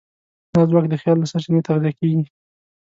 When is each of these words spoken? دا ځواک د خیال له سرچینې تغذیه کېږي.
دا 0.53 0.61
ځواک 0.69 0.85
د 0.89 0.93
خیال 1.01 1.17
له 1.19 1.27
سرچینې 1.31 1.65
تغذیه 1.67 1.91
کېږي. 1.99 2.23